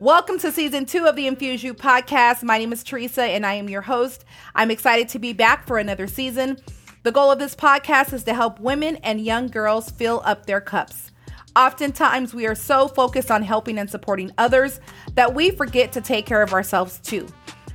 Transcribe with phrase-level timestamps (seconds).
[0.00, 2.44] Welcome to season two of the Infuse You podcast.
[2.44, 4.24] My name is Teresa and I am your host.
[4.54, 6.56] I'm excited to be back for another season.
[7.02, 10.60] The goal of this podcast is to help women and young girls fill up their
[10.60, 11.10] cups.
[11.56, 14.80] Oftentimes, we are so focused on helping and supporting others
[15.16, 17.26] that we forget to take care of ourselves too.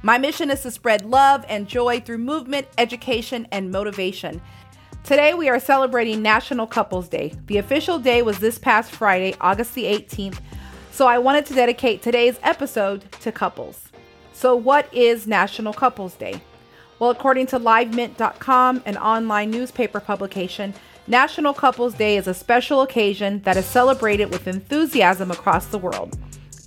[0.02, 4.42] My mission is to spread love and joy through movement, education, and motivation.
[5.04, 7.34] Today, we are celebrating National Couples Day.
[7.48, 10.40] The official day was this past Friday, August the 18th,
[10.94, 13.90] so I wanted to dedicate today's episode to couples.
[14.32, 16.40] So, what is National Couples Day?
[17.00, 20.76] Well, according to LiveMint.com, an online newspaper publication,
[21.08, 26.16] National Couples Day is a special occasion that is celebrated with enthusiasm across the world.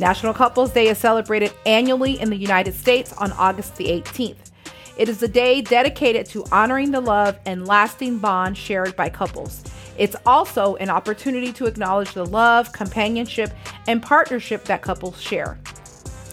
[0.01, 4.51] National Couples Day is celebrated annually in the United States on August the 18th.
[4.99, 9.63] It is a day dedicated to honoring the love and lasting bond shared by couples.
[9.99, 13.51] It's also an opportunity to acknowledge the love, companionship,
[13.87, 15.59] and partnership that couples share.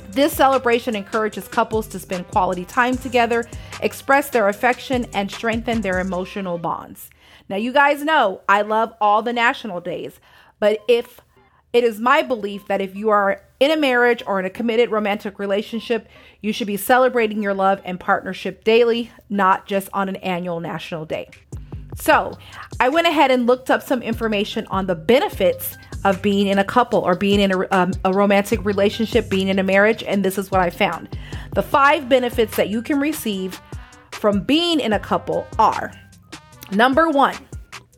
[0.10, 3.50] This celebration encourages couples to spend quality time together,
[3.82, 7.10] express their affection, and strengthen their emotional bonds.
[7.50, 10.20] Now, you guys know I love all the national days,
[10.60, 11.20] but if
[11.74, 14.92] it is my belief that if you are in a marriage or in a committed
[14.92, 16.08] romantic relationship,
[16.42, 21.06] you should be celebrating your love and partnership daily, not just on an annual national
[21.06, 21.30] day.
[21.96, 22.38] So,
[22.80, 26.64] I went ahead and looked up some information on the benefits of being in a
[26.64, 30.38] couple or being in a, um, a romantic relationship, being in a marriage, and this
[30.38, 31.18] is what I found.
[31.54, 33.62] The five benefits that you can receive
[34.12, 35.92] from being in a couple are
[36.72, 37.36] number one,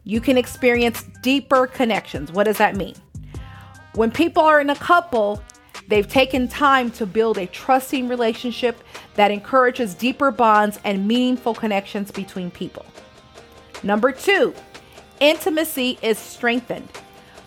[0.03, 2.31] you can experience deeper connections.
[2.31, 2.95] What does that mean?
[3.95, 5.41] When people are in a couple,
[5.88, 8.83] they've taken time to build a trusting relationship
[9.16, 12.85] that encourages deeper bonds and meaningful connections between people.
[13.86, 14.53] Number two,
[15.22, 16.89] intimacy is strengthened.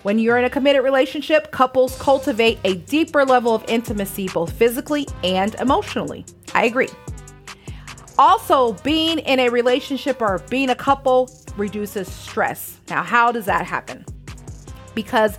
[0.04, 5.06] When you're in a committed relationship, couples cultivate a deeper level of intimacy, both physically
[5.22, 6.24] and emotionally.
[6.54, 6.88] I agree.
[8.16, 12.78] Also, being in a relationship or being a couple reduces stress.
[12.88, 14.06] Now, how does that happen?
[14.94, 15.38] Because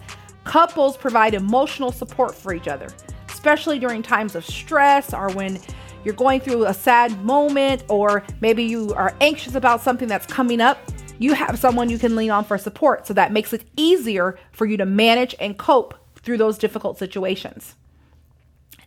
[0.49, 2.87] Couples provide emotional support for each other,
[3.29, 5.59] especially during times of stress or when
[6.03, 10.61] you're going through a sad moment or maybe you are anxious about something that's coming
[10.61, 10.79] up.
[11.19, 14.65] You have someone you can lean on for support, so that makes it easier for
[14.65, 17.75] you to manage and cope through those difficult situations.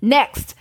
[0.01, 0.55] Next,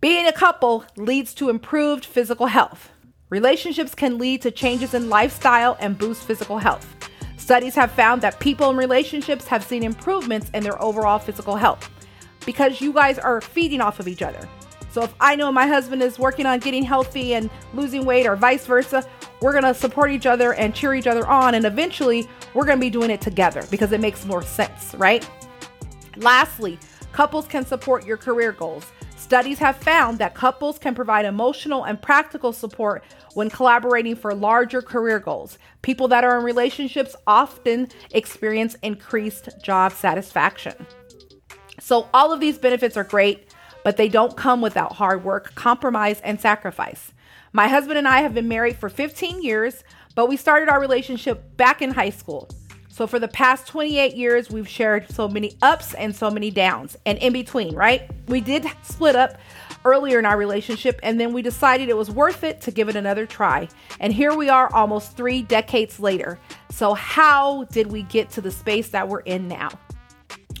[0.00, 2.90] being a couple leads to improved physical health.
[3.30, 6.86] Relationships can lead to changes in lifestyle and boost physical health.
[7.38, 11.90] Studies have found that people in relationships have seen improvements in their overall physical health
[12.44, 14.48] because you guys are feeding off of each other.
[14.92, 18.36] So if I know my husband is working on getting healthy and losing weight or
[18.36, 19.02] vice versa,
[19.40, 22.76] we're going to support each other and cheer each other on and eventually we're going
[22.76, 25.26] to be doing it together because it makes more sense, right?
[26.16, 26.78] Lastly,
[27.12, 28.84] couples can support your career goals.
[29.16, 34.82] Studies have found that couples can provide emotional and practical support when collaborating for larger
[34.82, 35.56] career goals.
[35.80, 40.74] People that are in relationships often experience increased job satisfaction.
[41.80, 43.51] So, all of these benefits are great,
[43.84, 47.12] but they don't come without hard work, compromise, and sacrifice.
[47.52, 49.84] My husband and I have been married for 15 years,
[50.14, 52.48] but we started our relationship back in high school.
[52.88, 56.96] So for the past 28 years, we've shared so many ups and so many downs
[57.06, 58.10] and in between, right?
[58.28, 59.38] We did split up
[59.84, 62.96] earlier in our relationship and then we decided it was worth it to give it
[62.96, 63.68] another try.
[63.98, 66.38] And here we are almost three decades later.
[66.70, 69.70] So, how did we get to the space that we're in now?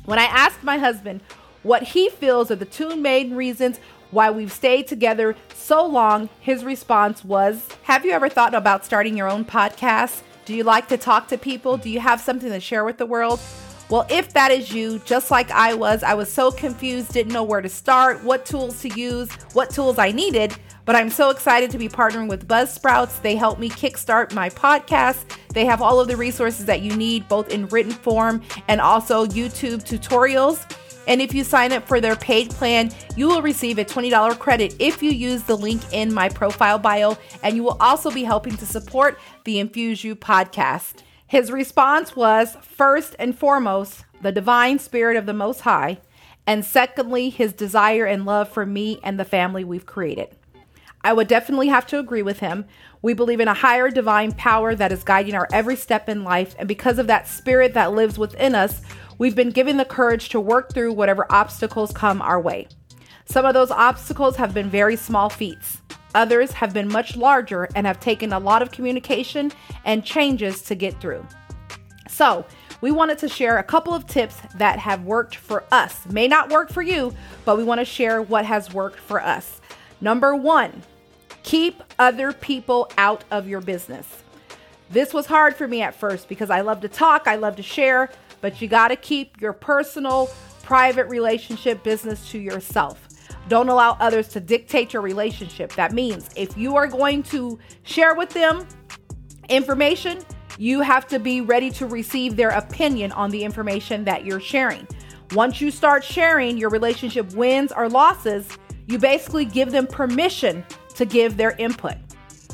[0.06, 1.20] When I asked my husband
[1.62, 3.78] what he feels are the two main reasons
[4.10, 9.16] why we've stayed together so long, his response was Have you ever thought about starting
[9.16, 10.22] your own podcast?
[10.44, 11.76] Do you like to talk to people?
[11.76, 13.40] Do you have something to share with the world?
[13.88, 17.42] Well, if that is you, just like I was, I was so confused, didn't know
[17.42, 20.54] where to start, what tools to use, what tools I needed.
[20.84, 23.22] But I'm so excited to be partnering with Buzzsprouts.
[23.22, 25.38] They help me kickstart my podcast.
[25.52, 29.26] They have all of the resources that you need, both in written form and also
[29.26, 30.66] YouTube tutorials.
[31.06, 34.76] And if you sign up for their paid plan, you will receive a $20 credit
[34.78, 37.18] if you use the link in my profile bio.
[37.42, 41.02] And you will also be helping to support the Infuse You podcast.
[41.26, 45.98] His response was first and foremost, the divine spirit of the Most High.
[46.46, 50.36] And secondly, his desire and love for me and the family we've created.
[51.04, 52.64] I would definitely have to agree with him.
[53.00, 56.54] We believe in a higher divine power that is guiding our every step in life.
[56.58, 58.82] And because of that spirit that lives within us,
[59.22, 62.66] We've been given the courage to work through whatever obstacles come our way.
[63.24, 65.80] Some of those obstacles have been very small feats.
[66.16, 69.52] Others have been much larger and have taken a lot of communication
[69.84, 71.24] and changes to get through.
[72.08, 72.44] So,
[72.80, 76.04] we wanted to share a couple of tips that have worked for us.
[76.06, 77.14] May not work for you,
[77.44, 79.60] but we want to share what has worked for us.
[80.00, 80.82] Number one,
[81.44, 84.24] keep other people out of your business.
[84.90, 87.62] This was hard for me at first because I love to talk, I love to
[87.62, 88.10] share,
[88.42, 90.28] but you got to keep your personal,
[90.62, 93.08] private relationship business to yourself.
[93.48, 95.72] Don't allow others to dictate your relationship.
[95.72, 98.66] That means if you are going to share with them
[99.48, 100.22] information,
[100.58, 104.86] you have to be ready to receive their opinion on the information that you're sharing.
[105.32, 110.64] Once you start sharing your relationship wins or losses, you basically give them permission
[110.94, 111.94] to give their input.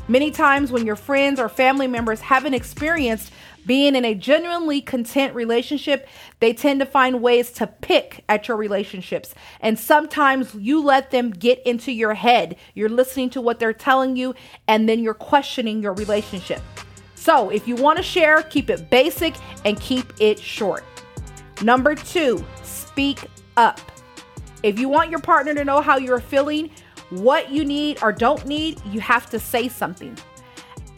[0.07, 3.31] Many times, when your friends or family members haven't experienced
[3.65, 6.07] being in a genuinely content relationship,
[6.39, 9.33] they tend to find ways to pick at your relationships.
[9.61, 12.55] And sometimes you let them get into your head.
[12.73, 14.35] You're listening to what they're telling you,
[14.67, 16.61] and then you're questioning your relationship.
[17.15, 19.35] So, if you want to share, keep it basic
[19.65, 20.85] and keep it short.
[21.61, 23.25] Number two, speak
[23.57, 23.79] up.
[24.63, 26.71] If you want your partner to know how you're feeling,
[27.09, 30.17] what you need or don't need, you have to say something.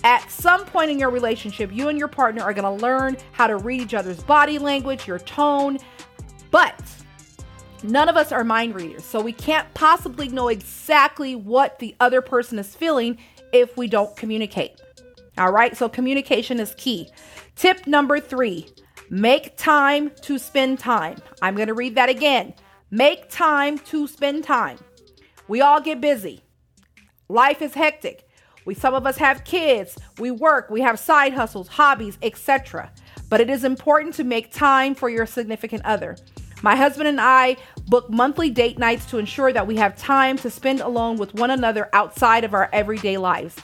[0.03, 3.47] At some point in your relationship, you and your partner are going to learn how
[3.47, 5.77] to read each other's body language, your tone,
[6.49, 6.81] but
[7.83, 9.05] none of us are mind readers.
[9.05, 13.17] So we can't possibly know exactly what the other person is feeling
[13.53, 14.81] if we don't communicate.
[15.37, 17.09] All right, so communication is key.
[17.55, 18.67] Tip number three
[19.09, 21.17] make time to spend time.
[21.41, 22.53] I'm going to read that again.
[22.89, 24.77] Make time to spend time.
[25.47, 26.41] We all get busy.
[27.29, 28.27] Life is hectic.
[28.65, 32.91] We some of us have kids, we work, we have side hustles, hobbies, etc.
[33.29, 36.17] But it is important to make time for your significant other.
[36.63, 40.49] My husband and I book monthly date nights to ensure that we have time to
[40.49, 43.55] spend alone with one another outside of our everyday lives.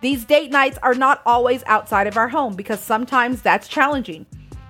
[0.00, 4.24] These date nights are not always outside of our home because sometimes that's challenging.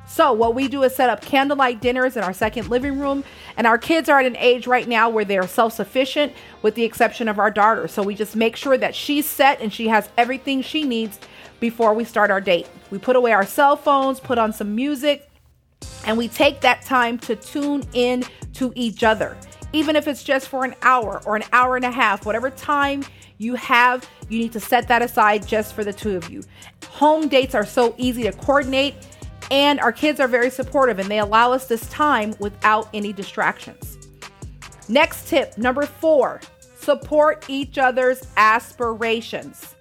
[0.09, 3.25] So, what we do is set up candlelight dinners in our second living room,
[3.57, 6.33] and our kids are at an age right now where they're self sufficient,
[6.63, 7.89] with the exception of our daughter.
[7.89, 11.19] So, we just make sure that she's set and she has everything she needs
[11.59, 12.69] before we start our date.
[12.91, 15.29] We put away our cell phones, put on some music,
[16.05, 18.25] and we take that time to tune in
[18.55, 19.37] to each other.
[19.73, 23.05] Even if it's just for an hour or an hour and a half, whatever time
[23.39, 26.43] you have, you need to set that aside just for the two of you.
[26.91, 28.95] Home dates are so easy to coordinate
[29.51, 33.99] and our kids are very supportive and they allow us this time without any distractions.
[34.89, 36.41] Next tip, number four
[36.79, 39.75] support each other's aspirations.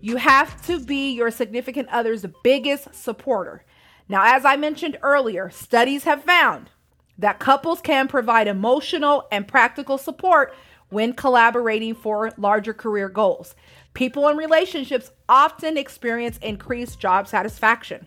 [0.00, 3.64] You have to be your significant other's biggest supporter.
[4.08, 6.70] Now, as I mentioned earlier, studies have found
[7.18, 10.54] that couples can provide emotional and practical support
[10.88, 13.54] when collaborating for larger career goals.
[13.94, 18.06] People in relationships often experience increased job satisfaction.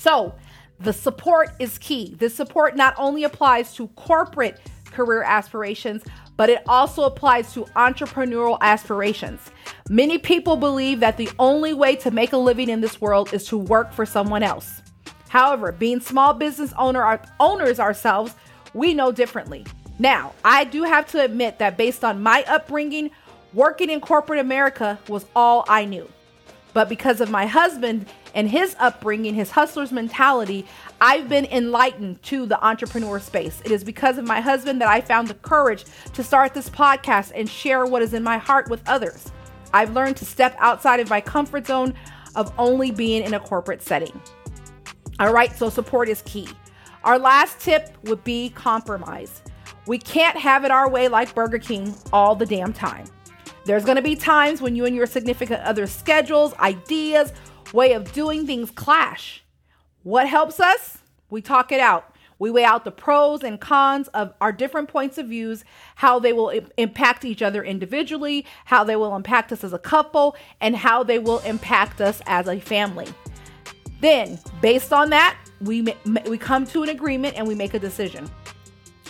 [0.00, 0.34] So,
[0.78, 2.14] the support is key.
[2.18, 6.02] This support not only applies to corporate career aspirations,
[6.38, 9.40] but it also applies to entrepreneurial aspirations.
[9.90, 13.44] Many people believe that the only way to make a living in this world is
[13.48, 14.80] to work for someone else.
[15.28, 18.34] However, being small business owner owners ourselves,
[18.72, 19.66] we know differently.
[19.98, 23.10] Now, I do have to admit that based on my upbringing,
[23.52, 26.08] working in corporate America was all I knew.
[26.72, 30.66] But because of my husband and his upbringing, his hustler's mentality,
[31.00, 33.60] I've been enlightened to the entrepreneur space.
[33.64, 37.32] It is because of my husband that I found the courage to start this podcast
[37.34, 39.32] and share what is in my heart with others.
[39.72, 41.94] I've learned to step outside of my comfort zone
[42.36, 44.20] of only being in a corporate setting.
[45.18, 46.48] All right, so support is key.
[47.04, 49.42] Our last tip would be compromise.
[49.86, 53.06] We can't have it our way like Burger King all the damn time.
[53.64, 57.32] There's going to be times when you and your significant other's schedules, ideas,
[57.72, 59.44] way of doing things clash.
[60.02, 60.98] What helps us?
[61.28, 62.14] We talk it out.
[62.38, 65.62] We weigh out the pros and cons of our different points of views,
[65.96, 66.48] how they will
[66.78, 71.18] impact each other individually, how they will impact us as a couple, and how they
[71.18, 73.06] will impact us as a family.
[74.00, 78.30] Then, based on that, we we come to an agreement and we make a decision.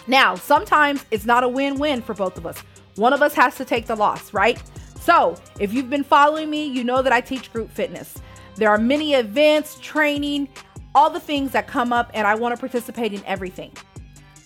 [0.08, 2.60] Now, sometimes it's not a win-win for both of us.
[3.00, 4.62] One of us has to take the loss, right?
[5.00, 8.14] So, if you've been following me, you know that I teach group fitness.
[8.56, 10.50] There are many events, training,
[10.94, 13.72] all the things that come up, and I want to participate in everything.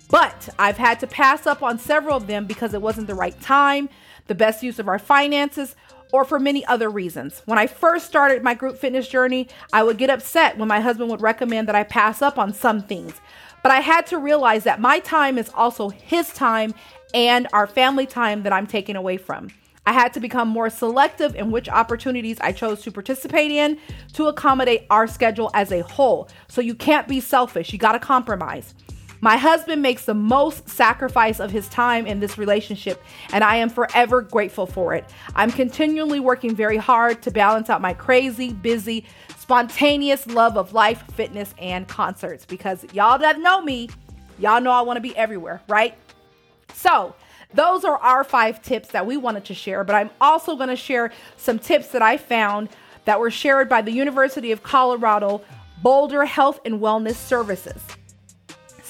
[0.08, 3.38] But I've had to pass up on several of them because it wasn't the right
[3.40, 3.88] time,
[4.28, 5.75] the best use of our finances,
[6.12, 7.42] or for many other reasons.
[7.46, 11.11] When I first started my group fitness journey, I would get upset when my husband
[11.11, 13.20] would recommend that I pass up on some things.
[13.64, 16.75] But I had to realize that my time is also his time
[17.14, 19.49] and our family time that I'm taking away from.
[19.87, 23.78] I had to become more selective in which opportunities I chose to participate in
[24.12, 26.28] to accommodate our schedule as a whole.
[26.47, 28.75] So you can't be selfish, you got to compromise.
[29.25, 33.02] My husband makes the most sacrifice of his time in this relationship,
[33.33, 35.07] and I am forever grateful for it.
[35.35, 39.07] I'm continually working very hard to balance out my crazy, busy,
[39.38, 43.88] spontaneous love of life, fitness, and concerts because y'all that know me,
[44.38, 45.97] y'all know I want to be everywhere, right?
[46.75, 47.14] So,
[47.54, 50.76] those are our five tips that we wanted to share, but I'm also going to
[50.76, 52.69] share some tips that I found
[53.07, 55.40] that were shared by the University of Colorado
[55.83, 57.81] Boulder Health and Wellness Services.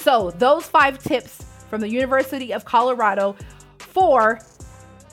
[0.05, 3.35] So, those five tips from the University of Colorado
[3.79, 4.39] for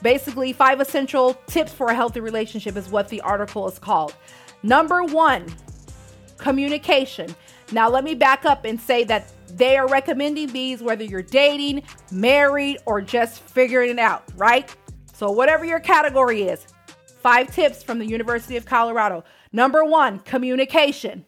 [0.03, 4.13] basically five essential tips for a healthy relationship is what the article is called.
[4.61, 5.47] Number one,
[6.37, 7.35] communication.
[7.71, 11.81] Now, let me back up and say that they are recommending these whether you're dating,
[12.11, 14.75] married, or just figuring it out, right?
[15.11, 16.67] So, whatever your category is,
[17.19, 19.23] five tips from the University of Colorado.
[19.51, 21.25] Number one, communication.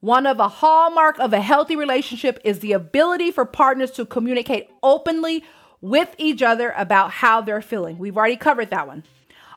[0.00, 4.70] One of a hallmark of a healthy relationship is the ability for partners to communicate
[4.82, 5.44] openly
[5.82, 7.98] with each other about how they're feeling.
[7.98, 9.04] We've already covered that one.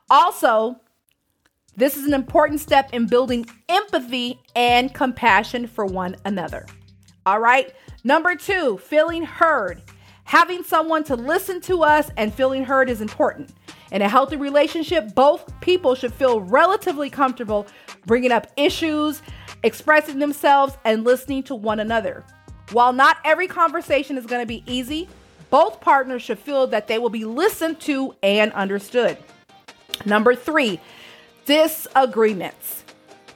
[0.10, 0.82] Also,
[1.78, 6.66] this is an important step in building empathy and compassion for one another.
[7.26, 7.74] All right.
[8.04, 9.82] Number two, feeling heard.
[10.26, 13.54] Having someone to listen to us and feeling heard is important.
[13.92, 17.66] In a healthy relationship, both people should feel relatively comfortable
[18.06, 19.22] bringing up issues,
[19.64, 22.24] expressing themselves, and listening to one another.
[22.72, 25.08] While not every conversation is going to be easy,
[25.50, 29.18] both partners should feel that they will be listened to and understood.
[30.06, 30.80] Number three,
[31.46, 32.84] disagreements.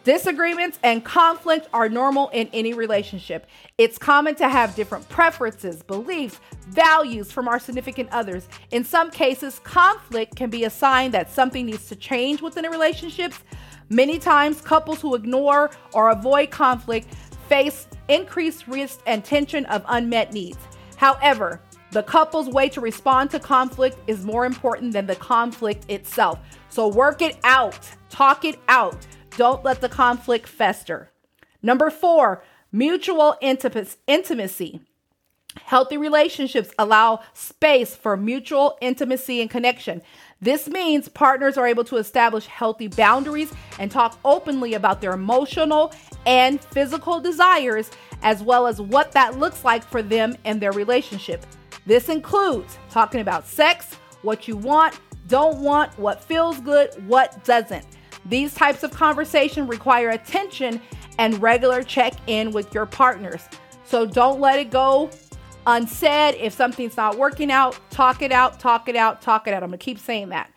[0.04, 3.46] Disagreements and conflict are normal in any relationship.
[3.78, 8.48] It's common to have different preferences, beliefs, values from our significant others.
[8.72, 12.70] In some cases, conflict can be a sign that something needs to change within a
[12.70, 13.34] relationship.
[13.90, 17.08] Many times, couples who ignore or avoid conflict
[17.48, 20.58] face increased risk and tension of unmet needs.
[20.98, 26.40] However, the couple's way to respond to conflict is more important than the conflict itself.
[26.70, 27.80] So work it out,
[28.10, 29.08] talk it out.
[29.38, 31.12] Don't let the conflict fester.
[31.62, 34.82] Number four, mutual intimacy.
[35.64, 40.02] Healthy relationships allow space for mutual intimacy and connection.
[40.40, 45.94] This means partners are able to establish healthy boundaries and talk openly about their emotional
[46.26, 47.90] and physical desires,
[48.22, 51.46] as well as what that looks like for them and their relationship.
[51.88, 57.86] This includes talking about sex, what you want, don't want, what feels good, what doesn't.
[58.26, 60.82] These types of conversation require attention
[61.18, 63.42] and regular check in with your partners.
[63.86, 65.10] So don't let it go
[65.68, 66.36] unsaid.
[66.40, 69.62] If something's not working out, talk it out, talk it out, talk it out.
[69.62, 70.52] I'm going to keep saying that.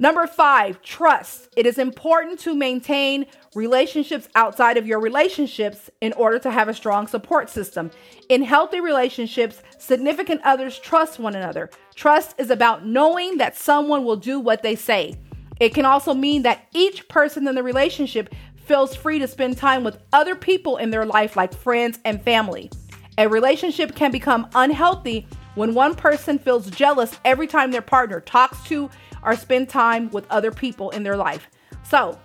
[0.00, 1.48] Number five, trust.
[1.56, 6.74] It is important to maintain relationships outside of your relationships in order to have a
[6.74, 7.90] strong support system.
[8.28, 11.68] In healthy relationships, significant others trust one another.
[11.96, 15.16] Trust is about knowing that someone will do what they say.
[15.58, 19.82] It can also mean that each person in the relationship feels free to spend time
[19.82, 22.70] with other people in their life, like friends and family.
[23.18, 28.62] A relationship can become unhealthy when one person feels jealous every time their partner talks
[28.68, 28.88] to
[29.24, 31.48] or spend time with other people in their life.
[31.82, 32.16] So,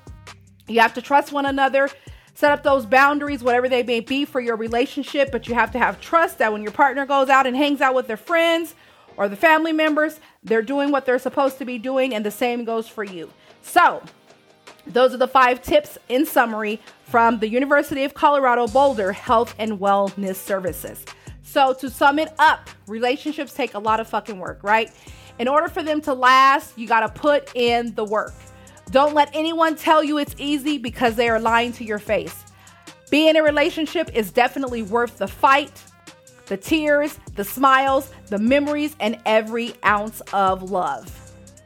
[0.68, 1.90] you have to trust one another,
[2.36, 5.80] set up those boundaries, whatever they may be for your relationship, but you have to
[5.80, 8.76] have trust that when your partner goes out and hangs out with their friends
[9.18, 12.66] or the family members, they're doing what they're supposed to be doing, and the same
[12.66, 13.32] goes for you.
[13.64, 14.04] So,
[14.88, 19.80] those are the five tips in summary from the University of Colorado Boulder Health and
[19.80, 21.06] Wellness Services.
[21.44, 24.92] So, to sum it up, relationships take a lot of fucking work, right?
[25.40, 28.34] In order for them to last, you got to put in the work.
[28.92, 32.44] Don't let anyone tell you it's easy because they are lying to your face.
[33.10, 35.82] Being in a relationship is definitely worth the fight,
[36.48, 41.23] the tears, the smiles, the memories, and every ounce of love.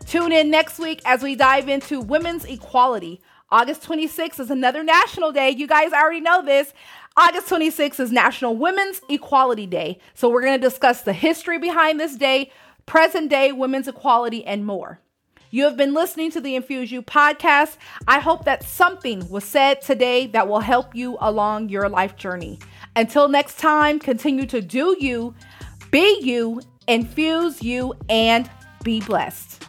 [0.08, 3.20] Tune in next week as we dive into women's equality.
[3.52, 5.50] August 26th is another national day.
[5.50, 6.74] You guys already know this.
[7.18, 10.00] August 26th is National Women's Equality Day.
[10.14, 12.54] So we're going to discuss the history behind this day,
[12.86, 15.02] present day women's equality, and more.
[15.52, 17.76] You have been listening to the Infuse You podcast.
[18.08, 22.60] I hope that something was said today that will help you along your life journey.
[22.96, 25.36] Until next time, continue to do you,
[25.92, 28.50] be you, infuse you, and
[28.86, 29.67] be blessed.